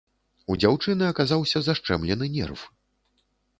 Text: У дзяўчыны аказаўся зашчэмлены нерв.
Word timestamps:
У 0.53 0.55
дзяўчыны 0.63 1.09
аказаўся 1.09 1.63
зашчэмлены 1.69 2.33
нерв. 2.41 2.67